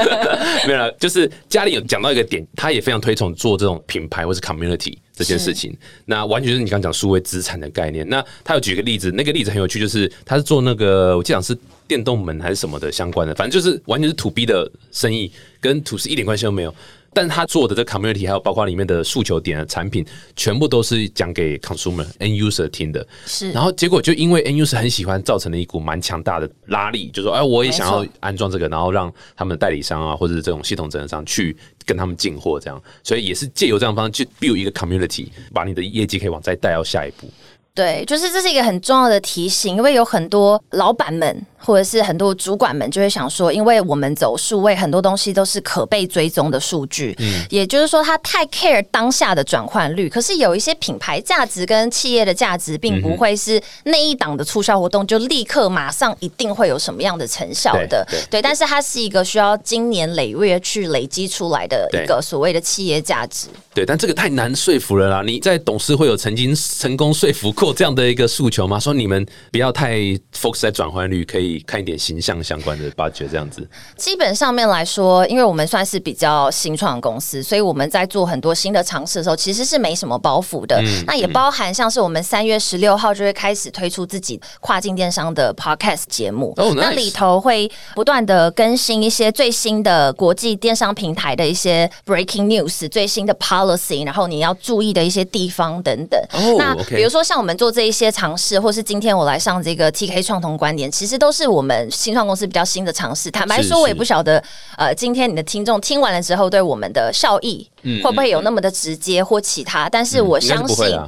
[0.66, 5.76] 没有了，就是家里有讲到一个点，他也非常推崇做这种品牌或是 community 这件事情。
[6.04, 8.08] 那完全是你刚讲数位资产的概念。
[8.08, 16.74] 那他有举个例子，那个例子很有趣，就是他是做那个我记得是电动门还是什么的相关的，反正就是完全是 to B 的生意，跟 to C 一点关系都没有。
[17.14, 23.06] 但他做的这 community 还有包括里面的诉求点的产品，全部都是讲给 consumer end user 听的。
[23.26, 37.28] 是，然后结果就因为 end user 很喜欢，造成了一股蛮强大的拉力，就说哎，我也想要安装这个，然后让他们的代理商啊，或者是这种系统整合商去跟他们进货，这样，所以也是借由这样方式去 build 一个 community，把你的业绩可以往再带到下一步。
[37.74, 41.46] 对，就是这是一个很重要的提醒，因为有很多老板们。
[41.64, 50.08] 或者是很多主管们就会想说，因为我们走数位，很多东西都是可被追踪的数据，嗯，也就是说，他太 care 当下的转换率。
[50.08, 58.42] 可是有一些品牌价值跟企业的价值，并不会是那一档的促销活动就立刻马上一定会有什么样的成效的，对。
[58.42, 63.46] 但是它是一个需要经年累月去累积出来的一个所谓的企业价值。
[63.72, 65.22] 对，但这个太难说服了啦！
[65.24, 68.80] 你在董事会有曾经成功说服过这样的一个诉求吗？
[68.80, 69.96] 说你们不要太
[70.34, 71.52] focus 在转换率，可以。
[71.64, 80.82] 看一点形象相关的八掘这样子，基本上面来说，因为我们算是比较新创公司，所以我们在做很多新的尝试的时候，其实是没什么包袱的。
[81.06, 96.20] 那也包含像是我们三月十六号就会开始推出自己跨境电商的 podcast 节目，那里头会不断的更新一些最新的国际电商平台的一些 breaking news、最新的 policy，然后你要注意的一些地方等等。
[96.58, 101.52] 那比如说像我们做这一些尝试，或是今天我来上这个 TK 创投观点，其实都是。
[101.52, 104.42] 我们新创公司比较新的尝试，坦白说，我也不晓得，
[104.78, 107.68] 呃，今天你的听众听完了之后，对我们的效益
[108.02, 109.88] 会不会有那么的直接或其他？
[109.88, 110.98] 但是我相信，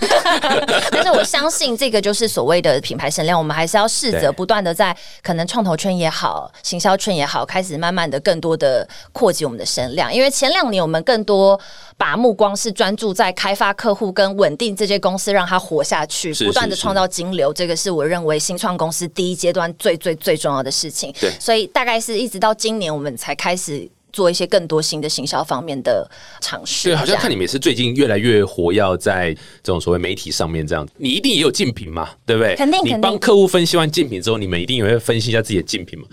[0.90, 11.58] 但是我相信这个就是所谓的品牌声量，我们还是要试着不断的在可能创投圈也好，行销圈也好，开始慢慢的更多的扩及我们的声量，因为前两年我们更多。
[11.98, 21.10] 把目光是专注在开发客户跟稳定这些公司，让它活下去，不断的创造金流，这个是我认为新创公司第一阶段最最最重要的事情。
[21.18, 26.08] 对，所以大概是一直到今年，我们才开始做一些更多新的行销方面的
[26.40, 26.88] 尝试。
[26.88, 32.54] 对，好像看你们是最近越来越活跃在这种所谓媒体上面，这样你一定也有竞品嘛，对不对？
[32.56, 36.06] 肯定，你帮客户分析完竞品之后，你们一定也会分析一下自己的竞品嘛？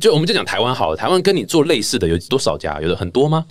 [0.00, 2.80] 就我们就讲台湾好了，台湾跟你做类似的有多少家？
[2.80, 3.44] 有的很多吗？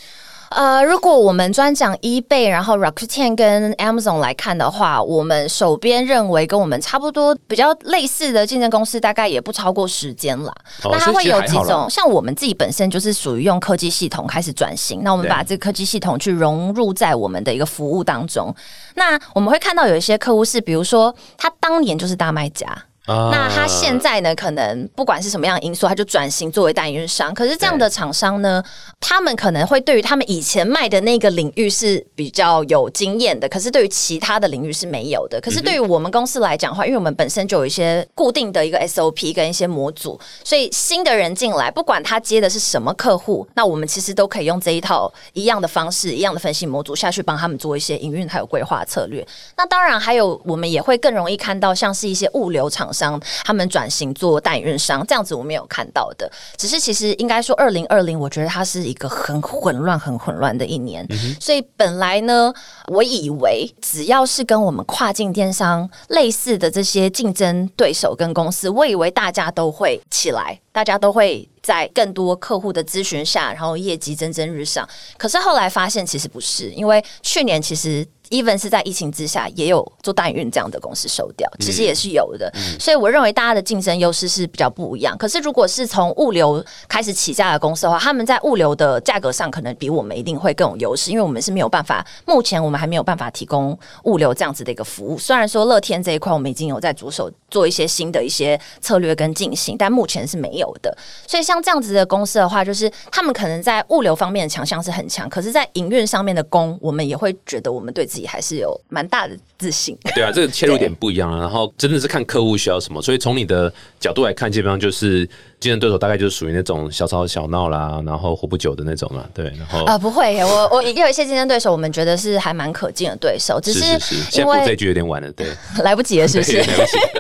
[0.50, 10.54] 呃，如果我们专讲 eBay，然后 Rakuten 跟 Amazon 来看的话，我们手边认为跟我们差不多、比较类似的竞争公司，大概也不超过时间了。
[10.84, 18.54] 那它会有几种，像我们自己本身就是属于用科技系统开始转型，那我们把这个科技系统去融入在我们的一个服务当中。
[18.96, 22.66] 那我们会看到有一些客户是，比如说他当年就是大卖家。
[23.08, 24.36] 那他现在呢？
[24.36, 27.34] 可能不管是什么样的因素，他就转型作为代运商。
[27.34, 28.62] 可是这样的厂商呢，
[29.00, 35.40] 他们可能会对于他们以前卖的那个领域是比较有经验的，可是对于其他的领域是没有的。
[35.40, 49.26] 可是对于我们公司来讲的话，因为我们本身就有一些固定的一个 SOP 跟一些模组，所以新的人进来，不管他接的是什么客户，那我们其实都可以用这一套一样的方式、一样的分析模组下去帮他们做一些营运还有规划策略。
[49.56, 52.94] 那当然还有，我们也会更容易看到像是一些物流厂。
[52.98, 56.32] 商他们转型做代运商，这样子我没有看到的。
[56.58, 61.08] 只是其实应该说，二零二零，我觉得它是一个很混乱、很混乱的一年。
[61.40, 62.52] 所以本来呢，
[62.88, 71.48] 我以为只要是跟我们跨境电商类似的这些竞争对手跟公司，我以为大家都会起来，大家都会。
[71.68, 74.88] 在更多客户的咨询下，然后业绩蒸蒸日上。
[75.18, 82.52] 可是后来发现其实不是，因为去年其实 even 是在疫情之下，也有做代运这样的公司收掉，其实也是有的。
[82.80, 85.18] 所以我认为大家的竞争优势是比较不一样。
[85.18, 95.18] 可是如果是从物流开始起家的公司的话，他们在物流的价格上可能比我们一定会更有优势，因为我们是没有办法，目前我们还没有办法提供物流这样子的一个服务。
[95.18, 100.96] 虽然说乐天这一块我们已经有在着手做一些新的一些策略跟进行，但目前是没有的。
[101.26, 109.98] 所以像这样子的公司的话，就是他们可能在物流方面的强项是很强，可是，在营运上面的功，我们也会觉得我们对自己还是有蛮大的自信。
[110.16, 111.40] 对啊，这个切入点不一样啊。
[111.40, 115.26] 然后真的是看客户需要什么，所以从你的角度来看，基本上就是
[115.60, 119.30] 竞争对手大概就是属于那种小吵小闹啦，然后活不久的那种了。
[119.34, 125.48] 对，然后啊、不会 耶，我我也有一些竞争对手，我们觉得是还蛮可敬的对手，只是是是，现在因为补这一句有点晚了，对，
[125.84, 126.64] 来不及了，是不是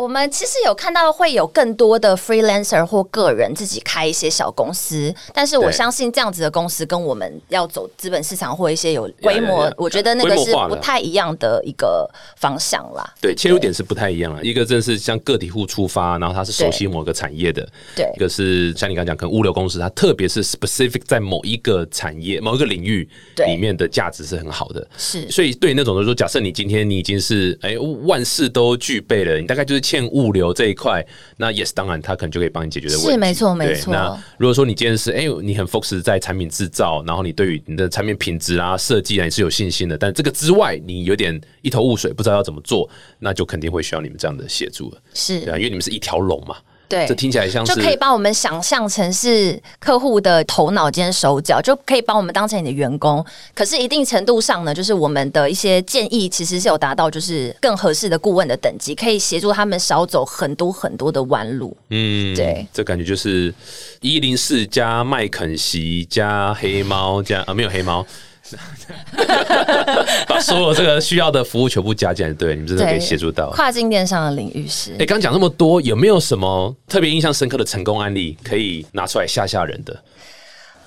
[0.00, 13.12] 我们其实有看到会有更多的 freelancer 或个人自己开一些小公司，但是我相信这样子的公司跟我们要走资本市场或一些有规呀模呀，我觉得那个是不太一样的一个方向啦。
[13.20, 14.42] 对，切入点是不太一样了。
[14.42, 17.62] 一个正是像个体户出发，然后他是熟悉某个产业的；
[17.94, 24.88] 对一个是像你刚刚讲，可能物流公司，它特别是 specific 在某一个产业、某一个领域对里面的价值是很好的。
[24.96, 31.04] 是所以对那种就是说，假设你今天你已经是哎万事都具备了，你大概就是欠物流这一块，
[31.36, 33.10] 那 yes 当然他可能就可以帮你解决的问题。
[33.10, 42.88] 是没错没对错那如果说你今天是哎你很 focus 在产品制造，然后你对于你的产品品质啊设计啊你是有信心的，但这个之外你有点一头雾水，不知道要怎么做，
[43.18, 45.02] 那就肯定会需要你们这样的协助了。
[45.12, 46.56] 是对啊，因为你们是一条龙嘛，
[46.90, 53.24] 对这听起来像就可以把我们想象成是客户的头脑兼手脚，就可以把我们当成你的员工。
[53.54, 61.76] 可是一定程度上呢，就是我们的一些建议其实是有达到就是更合适的顾问的等级，可以协助他们少走很多很多的弯路。
[61.90, 63.54] 嗯，对，这感觉就是
[64.00, 68.04] 一零四加麦肯锡加黑猫加啊没有黑猫。
[70.40, 73.50] 把所有这个需要的服务全部加进来，对你们真的可以协助到。
[73.50, 79.96] 跨境电商的领域是哎，刚讲那么多，有没有什么特别印象深刻的成功案例可以拿出来吓吓人的？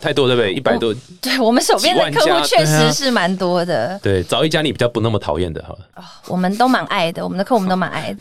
[0.02, 0.54] 太多对不对？
[0.54, 3.98] 一百多，对我们手边的客户确实是蛮多的。
[4.04, 5.80] 对，找一家你比较不那么讨厌的，好了。
[6.28, 8.20] 我们都蛮爱的，我们的客户我们都蛮爱的。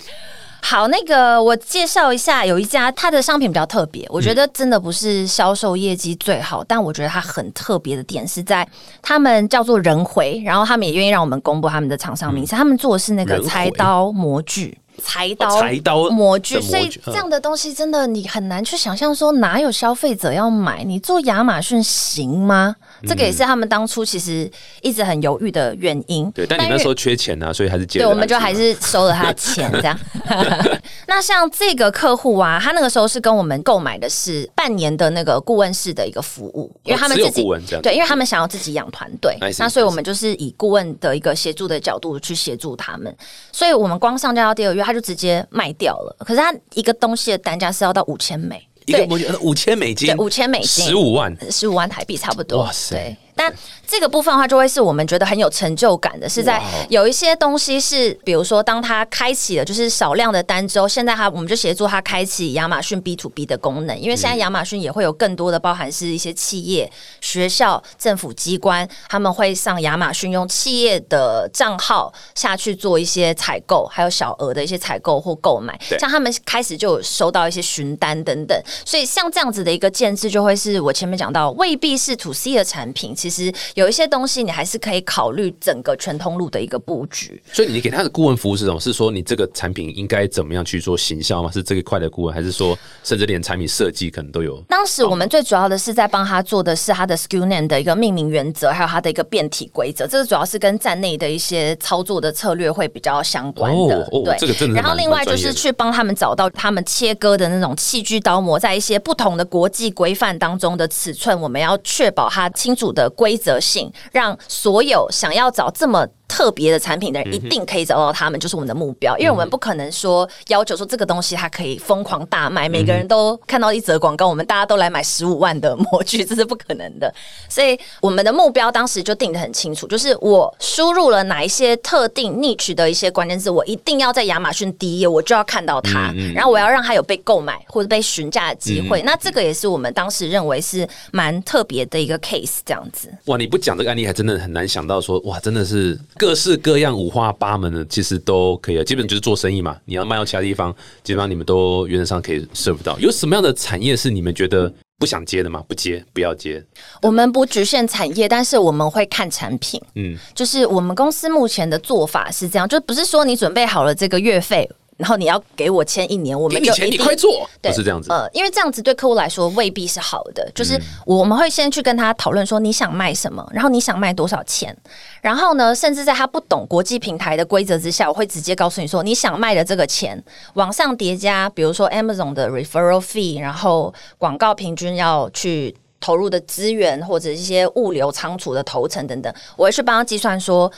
[0.65, 8.67] 好，那个我介绍一下，有一家它的商品比较特别，我觉得真的不是销售业绩最好，但我觉得它很特别的点是在
[9.03, 14.79] 他们叫做人回，然后他们也愿意让我们公布他们的厂商名称，他们做的是那个人回裁刀模具。
[15.03, 20.85] 裁刀、哦裁刀模具，所以这样的东西真的你很难去想象，说哪有消费者要买？
[20.85, 22.75] 你做亚马逊行吗？
[23.07, 24.51] 这个也是他们当初其实
[24.81, 26.31] 一直很犹豫的原因。
[26.31, 29.99] 对，但你那时候缺钱啊，所以还是接了对，我们就还是收了他的钱这样。
[31.07, 43.15] 那像这个客户啊，他那个时候是跟我们购买的是半年的那个顾问式的一个服务，因为他们自己、顾问这样对，因为他们想要自己养团队那所以我们就是以顾问的一个协助的角度去协助他们，
[43.51, 46.17] 所以我们光上架到第二月，他就直接卖掉了。
[46.21, 52.65] 可是他一个东西的单价是要到五千美，对一个模具五千美金，对，五千美金，十五万，十五万台币差不多。
[52.65, 53.53] 哇塞对，但
[53.85, 66.91] 这个部分的话，就会是我们觉得很有成就感的，是在有一些东西是，比如说当他开启了就是少量的单之后，现在他我们就协助他开启亚马逊 B to B 的功能，因为现在亚马逊也会有更多的包含是一些企业、
[67.21, 83.32] 学校、政府机关，他们会上亚马逊用企业的账号下去做一些采购，还有小额的一些采购或购买，像他们开始就有收到一些询单等等，所以像这样子的一个建制，就会是我前面讲到，未必是 to C 的产品，其实
[83.75, 87.41] 有一些东西你还是可以考虑整个全通路的一个布局。
[87.53, 88.81] 所以你给他的顾问服务是什么？
[88.81, 91.51] 是说你这个产品应该怎么样去做行销吗？
[91.53, 94.61] 是这一块的顾问，还是说甚至连产品设计可能都有？
[94.69, 100.07] 当时我们最主要的是在帮他做的是他的 SKU name 的一个命名原则，还有他的一个变体规则。
[100.07, 104.03] 这个主要是跟站内的一些操作的策略会比较相关的。
[104.03, 116.07] 哦哦对，这个真的是然后另外就是去帮他们找到他们切割的那种器具刀模，在一些不同的国际规范当中的尺寸，我们要确保它清楚的规则性，让所有想要找这么。
[116.33, 119.15] 特别的产品的人一定可以找到他们，就是我们的目标。
[119.19, 127.15] 因为我们不可能说要求说这个东西它可以疯狂大卖，每个人都看到一则广告，我们大家都来买十五万的模具，这是不可能的。
[127.51, 139.03] 所以我们的目标当时就定得很清楚，就是我输入了哪一些特定 niche 的一些关键字，我一定要在亚马逊第一页，我就要看到它，然后我要让它有被购买或者被询价的机会。
[139.03, 143.13] 那这个也是我们当时认为是蛮特别的一个 case，这样子。
[143.27, 148.85] 哇，你不讲这个案例，还真的很难想到说，哇，真的是各式各样、五花八门的，其实都可以啊。
[148.85, 152.97] 基本就是做生意嘛，你要卖到其他地方，基本上你们都原则上可以 serve 到。
[153.01, 155.65] 有什么样的产业是你们觉得不想接的吗？
[155.67, 156.65] 不接，不要接。
[157.03, 159.83] 我们不局限产业，但是我们会看产品。
[159.97, 164.71] 嗯，就是我们公司目前的做法是这样，就不是说你准备好了这个月费，
[165.03, 168.09] 然后你要给我签一年，我们就给你快做，对是这样子。
[168.13, 174.77] 呃，因为这样子对客户来说未必是好的，就是我们会先去跟他讨论说你想卖什么，然后你想卖多少钱，
[175.21, 180.23] 然后呢，甚至在他不懂国际平台的规则之下，我会直接告诉你说你想卖的这个钱
[180.55, 185.77] 往上叠加，比如说 Amazon 的 referral fee，然后广告平均要去。
[186.05, 190.69] 投入的资源或者一些物流仓储的投成等等，我会去帮他计算说，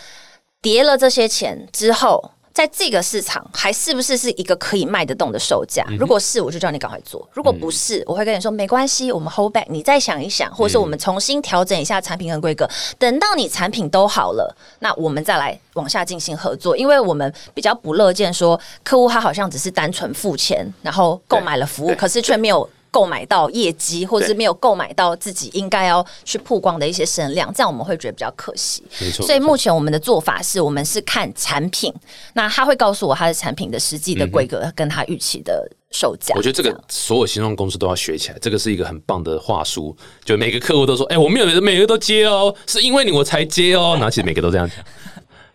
[0.61, 2.22] 叠了这些钱之后，
[2.55, 5.85] 在这个市场还是不是是一个可以卖得动的售价？
[5.99, 12.71] 如果是，我就叫你赶快做；如果不是，我会跟你说没关系，我们 hold back，你再想一想，或者是我们重新调整一下产品跟规格。
[12.97, 16.77] 等到你产品都好了，那我们再来往下进行合作。
[16.77, 22.71] 因为我们比较不乐见说客户他好像只是单纯付钱，然后购买了服务，可是却没有。
[22.95, 28.84] 购买到业绩，或者是没有购买到自己应该要去曝光的一些声量，这样我们会觉得比较可惜。
[29.01, 29.26] 没错。
[29.26, 31.92] 所以目前我们的做法是我们是看产品，
[32.34, 36.36] 那他会告诉我他的产品的实际的规格跟他预期的售价。
[36.36, 39.97] 我觉得这个所有新创公司都要学起来，这个是一个很棒的话术。
[40.24, 44.78] 就每个客户都说：“哎、我没有每个都接哦，是因为你我才接哦。”然后其实每个都这样讲，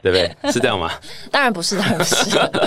[0.02, 0.36] 对不对？
[0.52, 0.92] 是这样吗？
[1.32, 2.16] 当然不是，当然不是。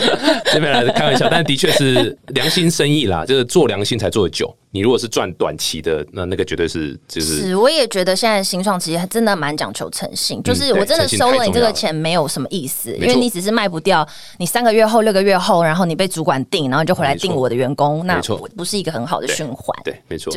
[0.53, 4.55] 这边来开玩笑，但的确是良心生意啦，就是做良心才做得久。
[4.75, 14.07] 你如果是赚短期的，那那个绝对是就是是，我也觉得现在新创其实真的蛮讲求诚信，就是我真的收了你这个钱没有什么意思，因为你只是卖不掉，
[14.39, 18.19] 你三个月后、六个月后，然后你被主管定，然后你就回来定我的员工，那
[18.57, 19.79] 不是一个很好的循环。
[19.85, 20.33] 对，没错。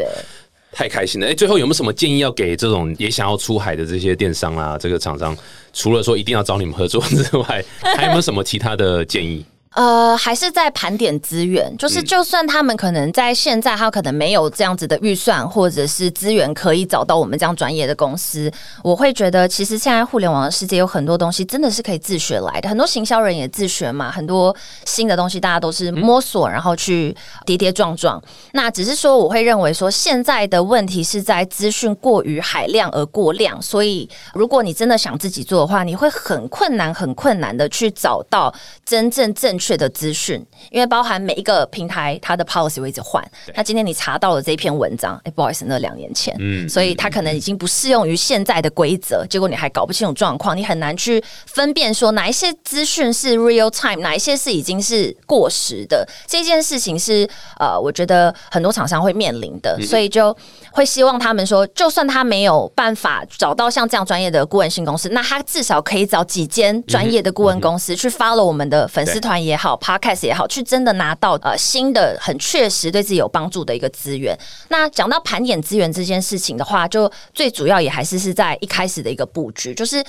[0.76, 1.28] 太开心了！
[1.28, 5.36] 哎、最后有没有什么建议要给这种也想要出海的这些电商啊，这个厂商？
[5.72, 9.46] 除了说一定要找你们合作之外，还有没有什么其他的建议？
[9.76, 12.06] 呃，还是在盘点资源，就是嗯。
[12.06, 18.50] 就算他们可能在现在，他可能没有这样子的预算或者是资源可以找到我们这样专业的公司，
[18.84, 24.56] 我会觉得其实现在互联网的世界有很多东西真的是可以自学来的，很多行销人也自学嘛，很多
[24.86, 27.14] 新的东西大家都是摸索，然后去
[27.46, 28.22] 跌跌撞撞。
[28.54, 38.54] 那只是说，我会认为说现在的问题是在资讯过于海量而过量，所以如果你真的想自己做的话，你会很困难、很困难的去找到
[38.86, 43.24] 真正正确的资讯，因为包含每一个平台它的 policy 会一直换。
[43.56, 56.08] 那今天你查到了这篇文章，哎、不好意思，那两年前，嗯所以它可能已经不适用于现在的规则，结果你还搞不清楚状况，你很难去分辨说哪一些资讯是 real time，哪一些是已经是过时的。
[56.28, 57.28] 这件事情是
[57.60, 60.36] 呃，我觉得很多厂商会面临的，所以就
[60.72, 74.38] 会希望他们说，就算他没有办法找到像这样专业的顾问性公司，那他至少可以找几间专业的顾问公司去 follow 我们的粉丝团也好，podcast 也好，去真的拿到呃新的很确实对自己有帮助的一个资源。
[74.70, 80.04] 那讲到盘点资源这件事情的话，就最主要也还是是在一开始的一个布局，就是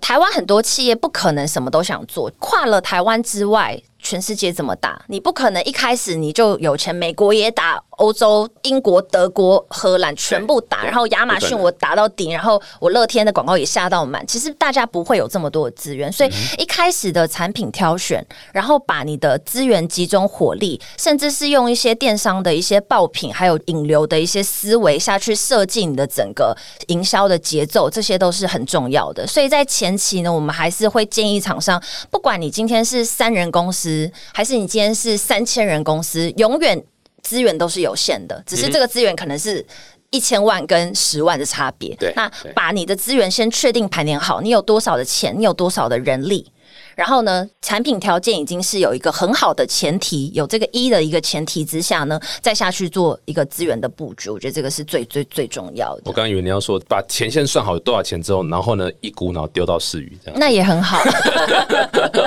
[0.00, 3.80] 台湾很多企业不可能什么都想做，跨了台湾之外。
[4.00, 14.24] 全世界怎么打，你不可能一开始你就有钱，美国也打，欧洲、英国、德国、荷兰全部打，然后亚马逊我打到顶，然后我乐天的广告也下到满。
[14.26, 29.26] 其实大家不会有这么多的资源，所以一开始的产品挑选，然后把你的资源集中火力，甚至是用一些电商的一些爆品，还有引流的一些思维下去设计你的整个营销的节奏，这些都是很重要的。
[29.26, 33.87] 所以在前期呢，我们还是会建议厂商，不管你今天是三人公司，
[34.32, 36.82] 还是你今天是三千人公司，永远
[37.22, 39.64] 资源都是有限的，只是这个资源可能是。
[40.10, 46.50] 一千万跟十万的差别对，那把你的资源先确定盘点好，你有多少的钱，你有多少的人力，
[46.98, 56.02] 然后呢，产品条件已经是有一个很好的前提，有这个一的一个前提之下呢，再下去做一个资源的布局，我觉得这个是最最最重要的。
[56.06, 60.40] 我刚刚以为你要说把钱先算好有多少钱之后，然后呢一股脑丢到市鱼这样。
[60.40, 61.00] 那也很好，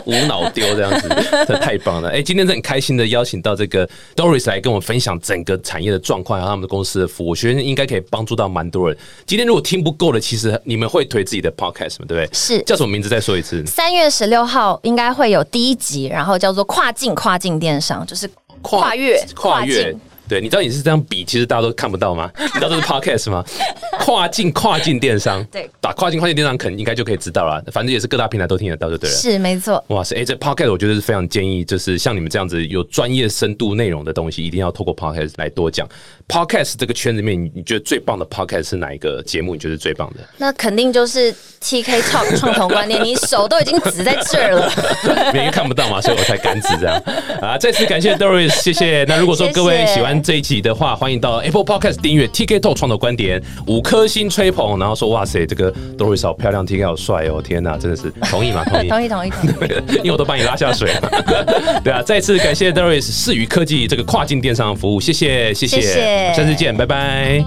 [0.06, 1.10] 无脑丢这样子，
[1.46, 2.08] 这太棒了！
[2.16, 8.98] 哎、今天真的很开心的邀请到这个 Doris 来跟我们分享整个产业的状况，还有他们的公司的服务，我觉得应该可以帮助到蛮多人。
[9.26, 12.30] 今天如果听不够的，其实你们会推自己的 podcast 吗，对不对？
[12.32, 13.10] 是叫什么名字？
[13.10, 13.66] 再说一次。
[13.66, 18.30] 三月十六号应该会有第一集，然后叫做跨境跨境电商，就是
[18.62, 20.02] 跨越跨越境。
[20.32, 22.32] 对，你知道你是这样比，其实大家都看不到吗？
[22.40, 23.44] 你知道这是 podcast 吗？
[24.00, 27.62] 跨境跨境电商，对打跨境跨境电商，肯应该就可以知道了。
[27.70, 29.16] 反正也是各大平台都听得到，就对了。
[29.18, 29.84] 是没错。
[29.90, 30.16] 哇塞！
[30.16, 35.86] 哎、这 podcast 我觉得是非常建议，就是像你们这样子有专业深度内容的东西，一定要透过 podcast 来多讲。
[36.30, 39.54] podcast 这个圈子里面，你你觉得最棒的 podcast 是哪一个节目？
[39.54, 40.22] 你觉得是最棒的？
[40.38, 44.72] 那肯定就是 TK Talk 创投观念，你手都已经指在这儿了。
[45.36, 46.96] 因为看不到嘛，所以我才敢指这样
[47.42, 47.58] 啊！
[47.60, 49.04] 再次感谢 Doris，谢谢。
[49.10, 58.64] 那如果说各位喜欢欢这一集的话，欢迎到 Apple Podcast 订阅 TK Talk 创作观点，五颗星吹捧，然后说哇塞，这个 Doris 好漂亮，TK 好帅哦，天哪，真的是同意吗？
[58.70, 59.72] 同意，同意，同意，同意。
[59.98, 61.82] 因为我都把你拉下水了。
[61.84, 67.44] 对啊，再次感谢 Doris 视宇科技这个跨境电商服务，谢谢，谢谢，谢谢下次见，拜拜。